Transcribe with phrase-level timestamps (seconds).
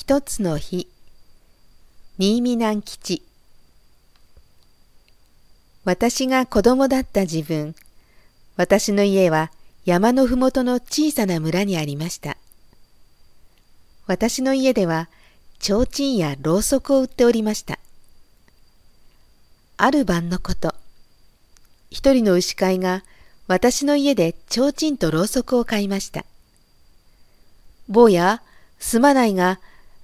[0.00, 0.86] 一つの日。
[2.18, 3.24] 新見南吉。
[5.84, 7.74] 私が子供だった自分。
[8.56, 9.50] 私の家は
[9.84, 12.36] 山のふもとの小さな村にありました。
[14.06, 15.08] 私の家では
[15.58, 17.80] 提灯やろうそくを売っておりました。
[19.78, 20.76] ある晩のこと。
[21.90, 23.02] 一人の牛飼いが
[23.48, 26.24] 私の家で提灯とろうそくを買いました。
[27.88, 28.42] 坊や
[28.78, 29.58] すまないが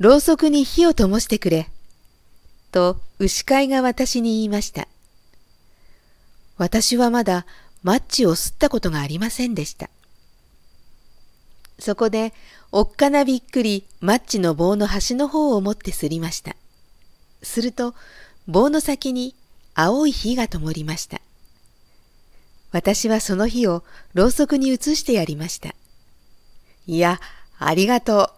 [0.00, 1.68] ろうそくに火を灯してくれ。
[2.72, 4.88] と牛飼いが私に言いました。
[6.56, 7.44] 私はまだ
[7.82, 9.90] マッチを吸ったことがありませんでした。
[11.78, 12.32] そこで
[12.72, 16.56] おっかなびっくりマッチの棒の端の方を持ってすりました。
[17.42, 17.94] すると
[18.48, 19.34] 棒の先に
[19.74, 21.20] 青い火が灯りました。
[22.72, 25.74] 私はその火をろうそくに移してやりました。
[26.86, 27.20] いや、
[27.58, 28.30] ありがとう。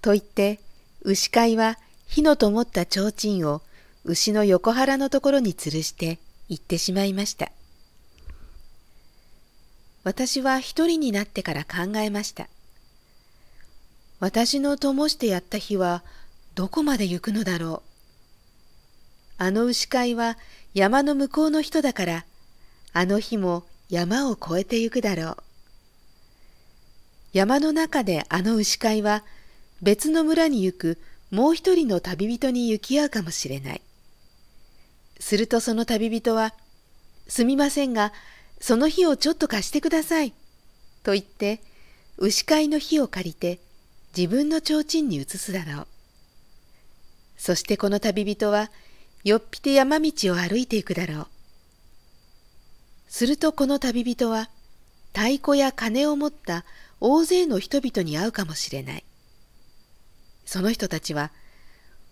[0.00, 0.58] と言って
[1.04, 3.62] 牛飼いは火の灯った提灯を
[4.04, 7.50] 牛の横腹のところに吊るして行ってしまいました。
[10.04, 12.48] 私は一人になってから考えました。
[14.20, 16.02] 私の灯してやった火は
[16.54, 17.92] どこまで行くのだろう。
[19.38, 20.38] あの牛飼いは
[20.74, 22.24] 山の向こうの人だから、
[22.92, 25.36] あの日も山を越えて行くだろう。
[27.32, 29.24] 山の中であの牛飼いは
[29.82, 30.98] 別の村に行く
[31.32, 33.82] もう一人の旅人に行き合うかもしれない。
[35.18, 36.54] するとその旅人は、
[37.26, 38.12] すみませんが、
[38.60, 40.32] その火をちょっと貸してください。
[41.02, 41.60] と言って、
[42.18, 43.58] 牛飼いの火を借りて
[44.16, 45.86] 自分の提灯に移すだろう。
[47.38, 48.70] そしてこの旅人は、
[49.24, 51.26] よっぴて山道を歩いていくだろう。
[53.08, 54.50] するとこの旅人は、
[55.14, 56.64] 太鼓や鐘を持った
[57.00, 59.04] 大勢の人々に会うかもしれない。
[60.44, 61.30] その人たちは、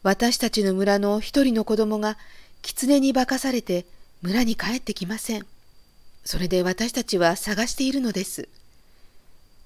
[0.03, 2.17] 私たちの村の一人の子供が
[2.63, 3.87] 狐に化かされて
[4.23, 5.47] 村に帰ってきません。
[6.25, 8.49] それで私たちは探しているのです。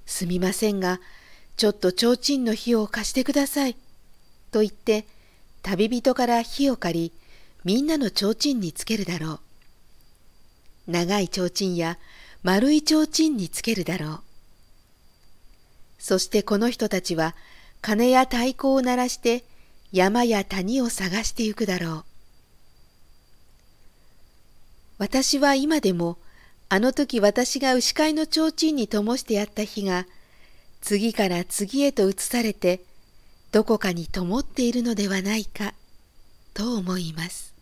[0.07, 1.01] すみませんが、
[1.57, 3.77] ちょっと提灯の火を貸してください。
[4.51, 5.07] と言って、
[5.63, 7.13] 旅人から火を借り、
[7.65, 9.41] みんなの提灯につけるだろ
[10.87, 10.91] う。
[10.91, 11.99] 長い提灯や
[12.43, 14.21] 丸い提灯につけるだろう。
[15.99, 17.35] そしてこの人たちは
[17.85, 19.45] 鐘や太鼓を鳴らして
[19.93, 22.05] 山や谷を探してゆくだろう。
[24.97, 26.17] 私は今でも
[26.71, 30.07] あの時私が牛飼いの提灯に灯してやった火が
[30.81, 32.81] 次から次へと移されて
[33.53, 35.75] どこかに灯っているのではないか
[36.55, 37.54] と思います。